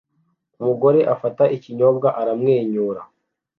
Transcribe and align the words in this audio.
Umugore 0.61 0.99
afata 1.13 1.43
ikinyobwa 1.55 2.07
aramwenyura 2.21 3.01